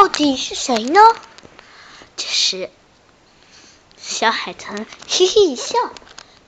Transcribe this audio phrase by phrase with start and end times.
[0.00, 0.98] 到底是谁呢？
[2.16, 2.70] 这时，
[3.98, 5.74] 小海豚 嘿嘿一笑，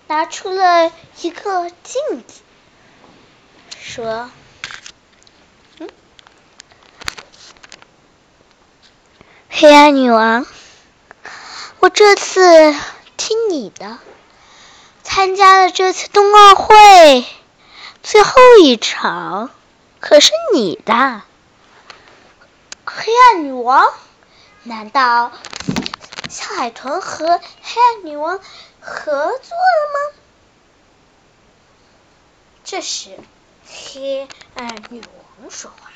[0.07, 0.91] 拿出了
[1.21, 2.41] 一个镜子，
[3.79, 4.31] 说
[5.81, 5.91] ：“嗯，
[9.51, 10.47] 黑暗女王，
[11.81, 12.75] 我这次
[13.19, 13.99] 听你的，
[15.03, 17.27] 参加了这次冬奥会
[18.03, 18.33] 最后
[18.63, 19.51] 一场，
[20.01, 21.21] 可是你的。”
[23.13, 23.93] 黑暗女王？
[24.63, 25.33] 难道
[26.31, 28.41] 小海豚和黑暗女王
[28.81, 29.37] 合作了
[29.93, 30.17] 吗？
[32.65, 33.19] 这时，
[33.67, 35.91] 黑暗女王说话：“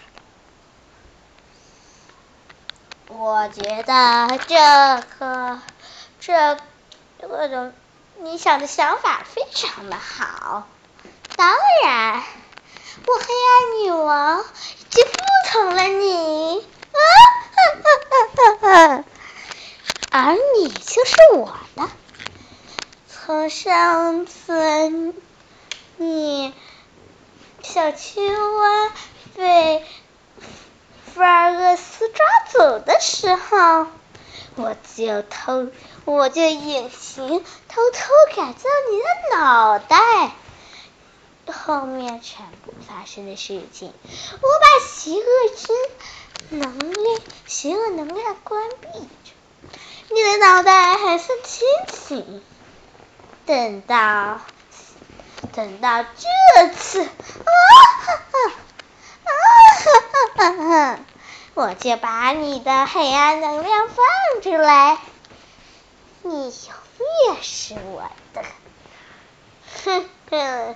[3.08, 5.62] 我觉得这个
[6.20, 6.58] 这
[7.18, 7.72] 各种
[8.18, 10.66] 你想的想法非常的好。
[11.34, 12.22] 当然，
[13.06, 15.12] 我黑暗女王已经服
[15.50, 16.68] 从了你。”
[17.82, 19.04] 哈哈哈哈！
[20.10, 21.88] 而你就是我的。
[23.08, 25.12] 从上次
[25.96, 26.54] 你
[27.62, 28.92] 小青蛙
[29.34, 29.84] 被
[31.14, 33.86] 福尔厄斯抓走的时候，
[34.54, 35.68] 我就偷，
[36.04, 40.32] 我就隐形，偷偷改造你的脑袋。
[41.52, 45.72] 后面全部发生的事情，我把邪恶之。
[46.50, 49.32] 能量，邪恶能量关闭着，
[50.10, 52.42] 你的脑袋还算清醒。
[53.46, 54.40] 等到，
[55.52, 57.08] 等到这次，啊
[58.04, 58.52] 哈哈，
[59.24, 59.30] 啊
[60.34, 60.98] 哈哈哈，
[61.54, 64.98] 我就把你的黑暗能量放出来，
[66.22, 66.54] 你永
[67.28, 68.42] 远是我的。
[69.84, 70.74] 哼哼，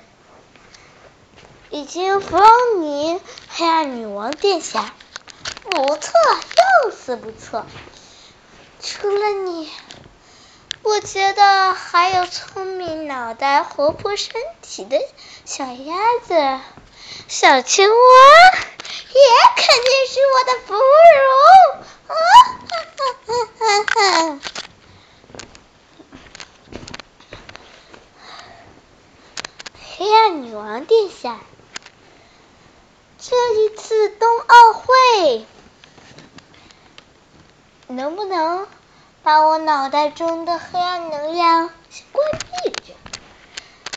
[1.70, 2.38] 已经服
[2.78, 4.92] 你，黑暗女王殿下。
[5.70, 6.12] 不错，
[6.84, 7.66] 又是不错。
[8.82, 9.70] 除了你，
[10.82, 14.98] 我觉得还有聪明脑袋、活泼身体的
[15.44, 15.96] 小鸭
[16.26, 16.60] 子、
[17.28, 17.94] 小青蛙，
[19.12, 19.20] 也
[19.56, 20.80] 肯定是我的俘虏。
[22.08, 22.14] 啊
[22.66, 24.40] 哈哈哈哈哈！
[29.96, 31.38] 黑暗女王殿下，
[33.22, 35.46] 这一次冬奥会。
[37.86, 38.66] 能不能
[39.22, 41.70] 把我脑袋中的黑暗能量
[42.12, 42.94] 关闭着，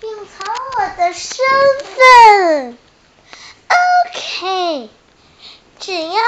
[0.01, 1.45] 隐藏我的身
[1.83, 2.77] 份
[4.15, 4.89] ？OK，
[5.79, 6.21] 只要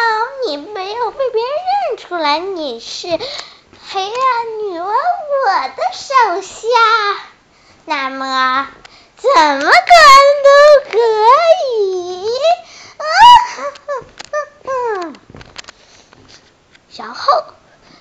[0.48, 1.52] 你没有被别人
[1.90, 6.68] 认出来你是黑暗女王我的手下，
[7.86, 8.70] 那么
[9.18, 9.72] 怎么关
[10.44, 10.50] 都
[10.92, 10.98] 可
[11.80, 12.30] 以。
[14.64, 15.14] 啊！
[16.96, 17.46] 然后。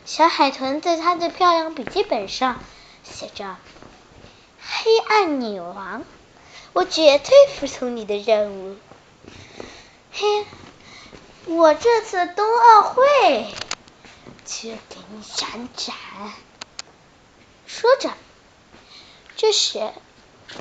[0.06, 2.62] 小海豚在他的漂亮笔记本上
[3.02, 3.56] 写着
[4.60, 6.04] ：“黑暗女王，
[6.74, 8.76] 我绝对服从你的任务。
[10.12, 10.44] 嘿，
[11.46, 13.48] 我这次冬奥会
[14.44, 15.96] 就给你闪闪。”
[17.66, 18.10] 说着，
[19.36, 19.90] 这时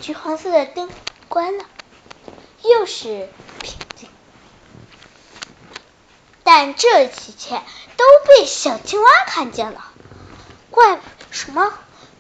[0.01, 0.89] 橘黄色的灯
[1.27, 1.65] 关了，
[2.63, 3.29] 又是
[6.55, 7.63] 但这一切。
[7.95, 9.85] 都被小青蛙看见了，
[10.69, 10.99] 怪
[11.31, 11.73] 什么？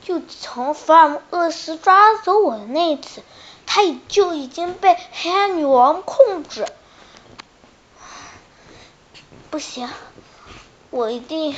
[0.03, 3.21] 就从福尔摩斯抓走我的那一次，
[3.67, 6.65] 他就已经被黑暗女王控制。
[9.51, 9.89] 不行，
[10.89, 11.55] 我一定。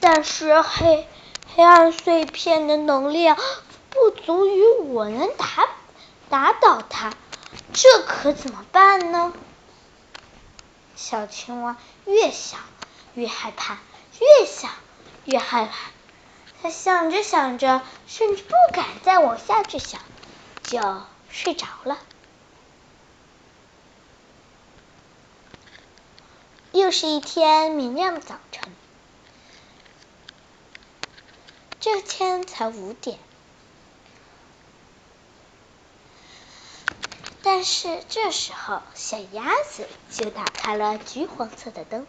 [0.00, 1.06] 但是黑
[1.54, 3.36] 黑暗碎片的能量
[3.90, 5.68] 不足以我能打
[6.28, 7.12] 打倒他，
[7.72, 9.32] 这可怎么办呢？
[11.02, 11.76] 小青蛙
[12.06, 12.60] 越想。
[13.14, 13.76] 越害怕，
[14.20, 14.70] 越想
[15.26, 15.90] 越害怕。
[16.62, 20.00] 它想着想着，甚至不敢再往下去想，
[20.62, 20.80] 就
[21.28, 21.98] 睡着了。
[26.72, 28.72] 又是一天明亮的早晨，
[31.80, 33.18] 这天才五点。
[37.54, 42.06] 但是这时候，小鸭子就打开了橘黄色的灯。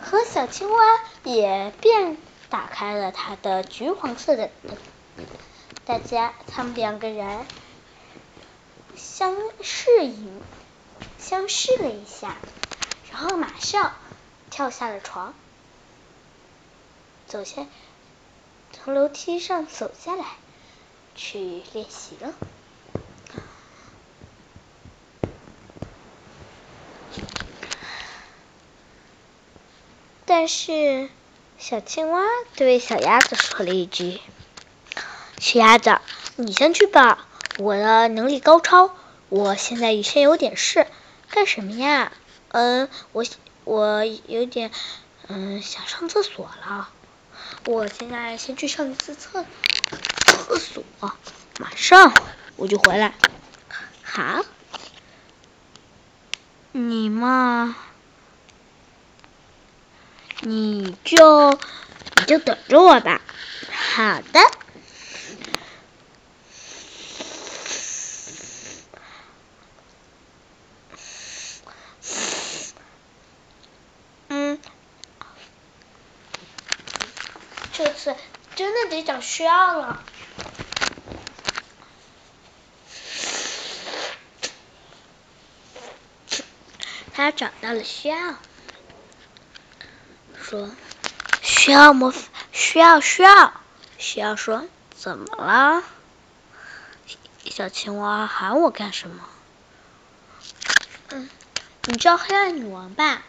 [0.00, 2.16] 和小青蛙也便
[2.48, 4.76] 打开了它的橘黄色的灯，
[5.84, 7.44] 大家他们两个人
[8.96, 10.28] 相视一
[11.18, 12.36] 相视了一下，
[13.10, 13.94] 然后马上
[14.48, 15.34] 跳下了床，
[17.26, 17.66] 走下
[18.70, 20.24] 从楼梯上走下来
[21.16, 22.32] 去练习了。
[30.34, 31.10] 但是
[31.58, 32.22] 小青蛙
[32.56, 34.18] 对小鸭子说了一句
[35.38, 36.00] ：“小鸭子，
[36.36, 37.26] 你先去吧，
[37.58, 38.96] 我的能力高超。
[39.28, 40.86] 我现在先有点事，
[41.28, 42.12] 干什么呀？
[42.48, 43.26] 嗯，我
[43.64, 44.70] 我有点
[45.28, 46.88] 嗯想上厕所了。
[47.66, 49.44] 我现在先去上一次厕
[50.24, 50.82] 厕所，
[51.58, 52.10] 马上
[52.56, 53.12] 我就回来。
[54.02, 54.42] 好，
[56.72, 57.76] 你嘛。”
[60.44, 61.52] 你就
[62.16, 63.20] 你就等着我吧。
[63.70, 64.40] 好的。
[74.28, 74.60] 嗯，
[77.72, 78.16] 这次
[78.56, 80.02] 真的得找需要了。
[87.14, 88.34] 他找到了需要。
[90.52, 90.68] 说
[91.40, 93.54] 需要魔法，需要需要
[93.96, 95.82] 需要说怎么了？
[97.46, 99.24] 小青蛙喊我干什么？
[101.08, 101.30] 嗯，
[101.86, 103.22] 你知道黑暗女王吧？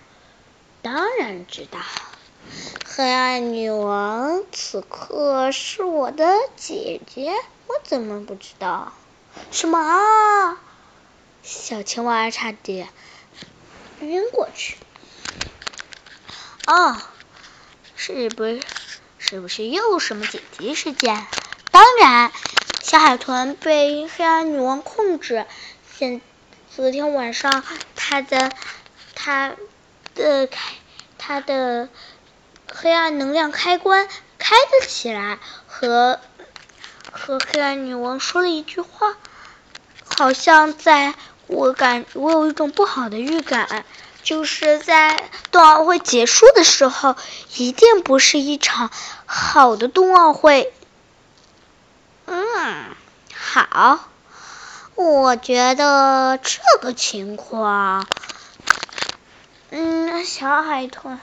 [0.82, 1.80] 当然知道，
[2.86, 6.28] 黑暗女王此刻是我的
[6.58, 7.32] 姐姐，
[7.68, 8.92] 我怎么不知道？
[9.50, 10.58] 什么？
[11.42, 12.90] 小青蛙差点
[14.02, 14.76] 晕过去。
[16.68, 16.98] 哦。
[18.06, 18.60] 是不是
[19.18, 21.26] 是不是又什么紧急事件？
[21.72, 22.34] 当然，
[22.82, 25.46] 小海豚被黑暗女王控制。
[25.98, 26.20] 现
[26.76, 27.64] 昨天晚上，
[27.96, 28.52] 它的
[29.16, 29.54] 它
[30.16, 30.74] 的开
[31.18, 31.88] 它的
[32.68, 36.20] 黑暗能量开关开了起来，和
[37.10, 39.16] 和黑暗女王说了一句话，
[40.04, 41.14] 好像在
[41.48, 43.86] 我感我有一种不好的预感。
[44.24, 47.18] 就是在冬奥会结束的时候，
[47.58, 48.90] 一定不是一场
[49.26, 50.74] 好的冬奥会。
[52.26, 52.96] 嗯，
[53.36, 54.00] 好，
[54.96, 58.08] 我觉得这个情况，
[59.72, 61.20] 嗯，小海豚，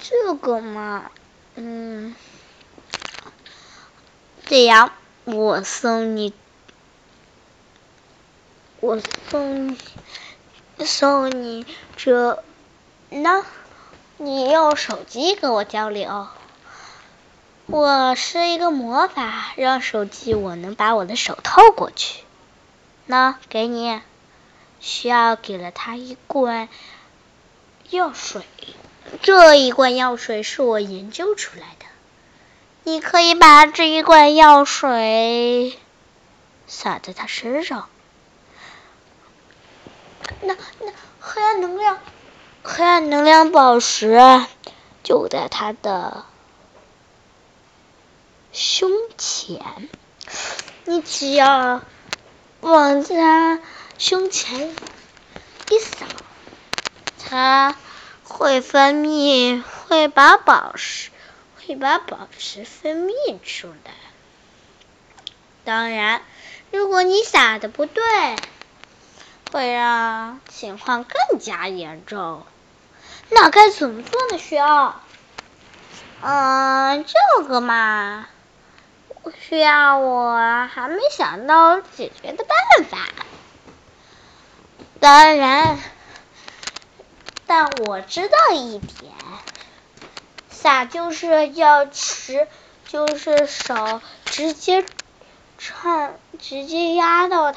[0.00, 1.12] 这个嘛，
[1.54, 2.16] 嗯，
[4.46, 4.92] 这样，
[5.22, 6.34] 我送你，
[8.80, 9.00] 我
[9.30, 9.78] 送你。
[10.80, 11.66] 送你
[11.96, 12.42] 这，
[13.08, 13.44] 那，
[14.16, 16.28] 你用手机跟我交流。
[17.66, 22.22] 我是一个魔法，让手机我能把我的手透过去。
[23.06, 24.00] 那给你，
[24.80, 26.68] 需要给了他一罐
[27.90, 28.42] 药水。
[29.22, 31.86] 这一罐药水是我研究出来的。
[32.82, 35.78] 你可以把这一罐药水
[36.66, 37.88] 洒在他身上。
[40.46, 41.98] 那那黑暗能量，
[42.62, 44.18] 黑暗能量宝石
[45.02, 46.24] 就在他的
[48.52, 49.88] 胸前。
[50.84, 51.80] 你只要
[52.60, 53.60] 往他
[53.96, 54.74] 胸前
[55.70, 56.06] 一扫，
[57.18, 57.74] 它
[58.22, 61.10] 会分泌，会把宝石，
[61.56, 63.12] 会把宝石分泌
[63.42, 63.92] 出来。
[65.64, 66.22] 当然，
[66.70, 68.02] 如果你撒的不对。
[69.54, 72.42] 会让情况更加严重，
[73.30, 74.36] 那该怎么做呢？
[74.36, 75.00] 需要，
[76.22, 78.26] 嗯，这个嘛，
[79.38, 82.98] 需要我还没想到解决的办法。
[84.98, 85.78] 当然，
[87.46, 89.12] 但我知道一点，
[90.48, 92.48] 撒就是要持，
[92.88, 94.84] 就是手直接
[95.58, 97.52] 串，直接压到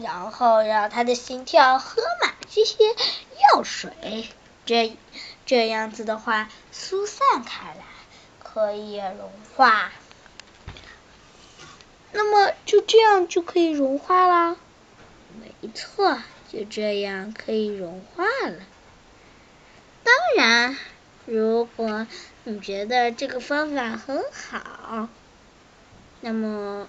[0.00, 2.84] 然后让他的心跳喝满这些
[3.54, 4.28] 药水，
[4.64, 4.96] 这
[5.46, 7.84] 这样子的话疏散开来，
[8.42, 9.90] 可以融化。
[12.12, 14.56] 那么就这样就可以融化啦？
[15.40, 16.18] 没错，
[16.50, 18.60] 就这样可以融化了。
[20.04, 20.76] 当然，
[21.26, 22.06] 如果
[22.44, 25.08] 你觉得这个方法很好，
[26.20, 26.88] 那么。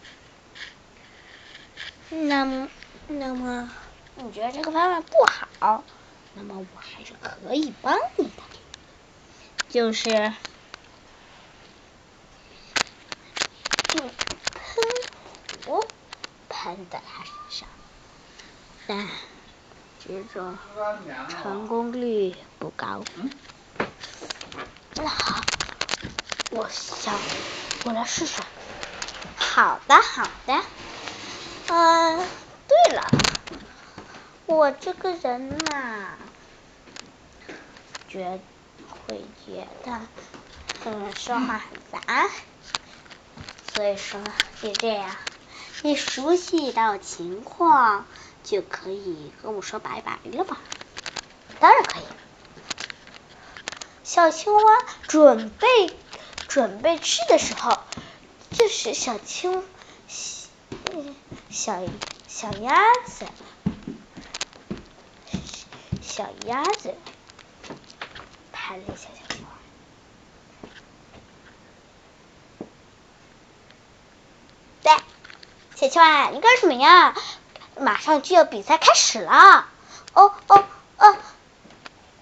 [2.10, 2.70] 那么，
[3.08, 3.72] 那么
[4.16, 5.86] 你觉得这个方法不好？
[6.34, 8.44] 那么我还是可以帮你的，
[9.68, 10.34] 就是
[13.92, 14.16] 用
[14.56, 14.84] 喷
[15.64, 15.92] 壶
[16.48, 17.70] 喷在他身上，
[18.88, 19.08] 但
[20.00, 20.58] 这种
[21.28, 23.06] 成功率不高。
[24.96, 25.46] 那好，
[26.50, 27.22] 我想
[27.84, 28.42] 我来试试。
[29.36, 30.89] 好的，好的。
[31.72, 32.28] 嗯，
[32.68, 33.12] 对了，
[34.48, 36.18] 我这个人嘛，
[38.08, 38.42] 觉
[38.88, 40.08] 会觉得
[40.86, 42.02] 嗯说话很杂，
[43.62, 44.20] 所以说
[44.60, 45.16] 就这样，
[45.84, 48.08] 你熟悉到情况
[48.44, 50.58] 就可以跟我说拜拜了吧？
[51.60, 52.04] 当然可以。
[54.04, 54.62] 小青蛙
[55.08, 55.68] 准备
[56.48, 57.78] 准备吃的时候，
[58.52, 59.64] 这时小青
[60.84, 61.16] 嗯
[61.60, 61.84] 小
[62.30, 62.74] 小鸭
[63.06, 63.26] 子
[66.02, 66.96] 小鸭子
[68.54, 69.50] 拍了一下小青蛙。
[74.84, 74.94] 对，
[75.76, 77.14] 小青蛙，你干什么呀？
[77.78, 79.68] 马上就要比赛开始了。
[80.14, 80.64] 哦哦
[80.98, 81.18] 哦！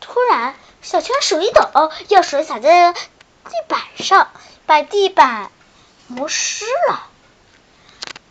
[0.01, 4.31] 突然，小青蛙手一抖，药水洒在地板上，
[4.65, 5.51] 把地板
[6.07, 7.07] 磨湿了。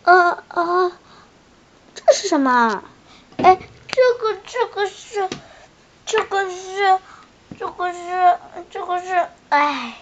[0.07, 0.91] 呃呃，
[1.93, 2.81] 这是什么？
[3.35, 3.59] 哎，
[3.89, 5.29] 这个这个是，
[6.05, 6.99] 这个是，
[7.59, 8.39] 这个是，
[8.71, 9.97] 这个是，哎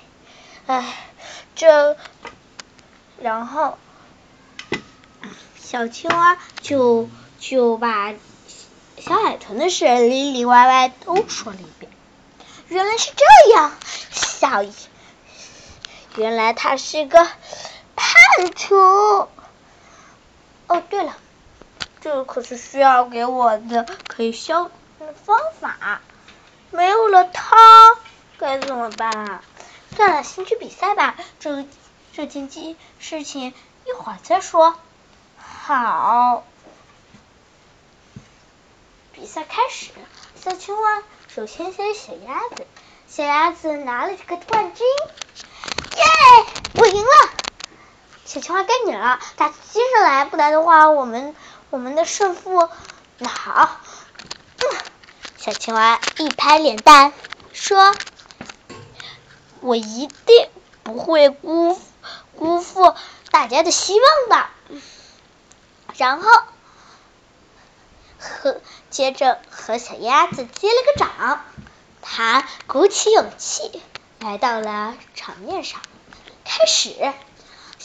[0.67, 0.93] 哎，
[1.55, 1.97] 这，
[3.19, 3.79] 然后。
[5.59, 7.09] 小青蛙就
[7.39, 8.13] 就把
[8.99, 11.91] 小海豚的事里里外外都说了一遍。
[12.67, 13.71] 原来是这样，
[14.11, 14.63] 小
[16.17, 17.27] 原来他是个
[17.95, 19.27] 叛徒。
[20.67, 21.15] 哦，对了，
[22.01, 26.01] 这可是需要给我的可以消的方法，
[26.71, 27.55] 没有了它
[28.37, 29.43] 该怎么办啊？
[29.95, 31.15] 算了，先去比赛吧。
[31.39, 31.65] 这
[32.13, 33.53] 这件事事情
[33.85, 34.75] 一会儿再说。
[35.37, 36.43] 好，
[39.13, 39.91] 比赛开始。
[40.43, 42.67] 小青蛙首先先小鸭子，
[43.07, 44.85] 小鸭子拿了这个冠军，
[45.95, 46.03] 耶！
[46.75, 47.34] 我赢了。
[48.25, 51.35] 小青蛙该你了，打接着来，不来的话，我们
[51.69, 52.69] 我们的胜负
[53.19, 53.79] 那好。
[55.37, 57.13] 小青蛙一拍脸蛋
[57.53, 57.95] 说
[59.61, 60.49] ：“我一定
[60.81, 61.79] 不会辜
[62.35, 62.95] 辜负
[63.29, 64.47] 大家的希望的。”
[65.95, 66.31] 然后
[68.19, 71.45] 和接着和小鸭子接了个掌，
[72.01, 73.83] 他鼓起勇气
[74.19, 75.79] 来到了场面上，
[76.43, 77.13] 开始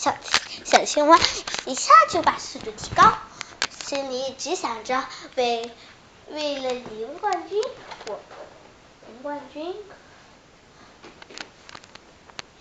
[0.00, 0.16] 小
[0.64, 1.18] 小青蛙
[1.66, 3.12] 一下就把速度提高，
[3.84, 5.04] 心里只想着
[5.34, 5.70] 为
[6.30, 7.60] 为了赢冠军，
[8.06, 8.18] 我
[9.10, 9.76] 赢冠军。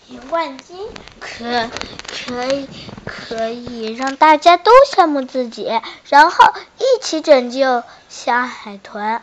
[0.08, 0.90] 赢冠军
[1.22, 1.70] 可
[2.10, 2.68] 可以
[3.06, 9.22] 可以让大家都羡慕自己，然后一起拯救小海豚。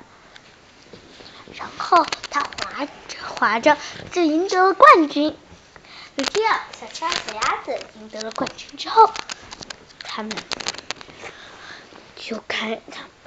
[1.55, 3.77] 然后他划着划着
[4.11, 5.37] 就赢得了冠军。
[6.17, 8.31] 就这样，小青蛙、小鸭子赢得了。
[8.31, 9.13] 冠军之后，
[10.03, 10.33] 他们
[12.17, 12.81] 就看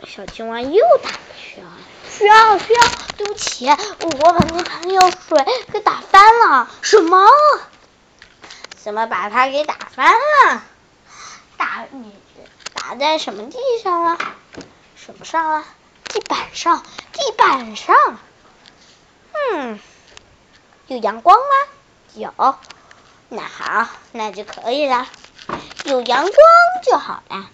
[0.07, 1.71] 小青蛙又打去了。
[2.09, 2.81] 需要需要，
[3.15, 6.67] 对不起，我把那盆药水给打翻了。
[6.81, 7.29] 什么？
[8.75, 10.63] 怎么把它给打翻了？
[11.57, 12.15] 打你
[12.73, 14.17] 打在什么地上了？
[14.95, 15.65] 什么上了？
[16.05, 17.95] 地板上，地板上。
[19.53, 19.79] 嗯，
[20.87, 21.71] 有阳光吗？
[22.15, 22.33] 有。
[23.29, 25.07] 那好，那就可以了。
[25.85, 26.33] 有阳光
[26.83, 27.49] 就好了。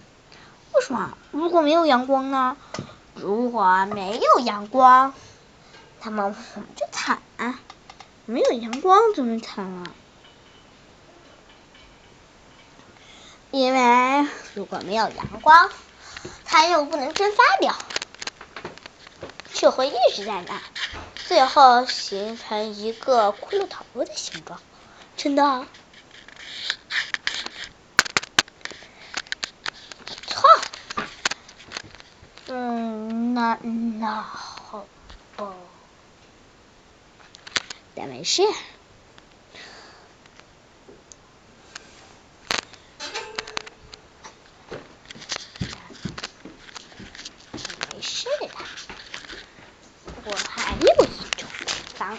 [0.74, 1.18] 为什么？
[1.32, 2.56] 如果没有阳光呢？
[3.14, 5.14] 如果没有阳光，
[6.02, 7.60] 那么我们就惨啊！
[8.26, 9.92] 没有阳光怎么惨啊？
[13.52, 15.70] 因为如果没有阳光，
[16.46, 17.76] 它又不能蒸发掉，
[19.54, 20.62] 就会一直在那，
[21.28, 24.60] 最后形成一个骷髅头的形状。
[25.16, 25.66] 真的？
[30.28, 30.50] 错。
[32.48, 33.56] 嗯，那
[34.00, 34.88] 那好
[35.36, 35.46] 吧，
[37.96, 38.44] 但没事。
[50.24, 50.88] 我还有一
[51.38, 51.48] 种
[51.94, 52.18] 方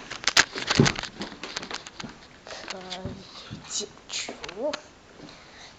[2.45, 3.25] 可以
[3.69, 4.73] 解除，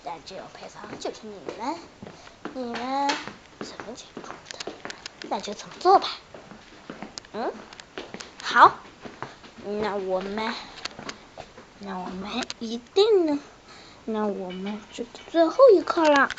[0.03, 1.79] 但这种配方就是你们，
[2.53, 3.17] 你们
[3.61, 3.86] 怎么
[5.29, 6.07] 那就怎么做吧。
[7.31, 7.53] 嗯，
[8.41, 8.79] 好，
[9.61, 10.53] 那我们，
[11.79, 13.39] 那我们一定呢，
[14.05, 16.31] 那我们就最后一课了。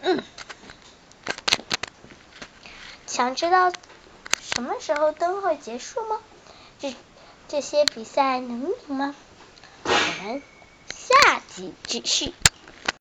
[0.00, 0.22] 嗯，
[3.06, 3.72] 想知道？
[4.38, 6.18] 什么时候灯会结束吗？
[6.78, 6.94] 这
[7.48, 9.14] 这些比赛能赢吗？
[9.84, 9.90] 我
[10.22, 10.42] 们
[10.86, 12.32] 下集继续。